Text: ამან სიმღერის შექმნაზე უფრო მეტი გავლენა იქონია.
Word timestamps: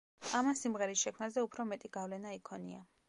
ამან 0.37 0.55
სიმღერის 0.61 1.03
შექმნაზე 1.07 1.43
უფრო 1.49 1.67
მეტი 1.73 1.93
გავლენა 1.99 2.33
იქონია. 2.39 2.83